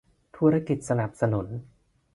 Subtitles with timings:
[0.37, 1.47] ธุรกิจสนับสนุน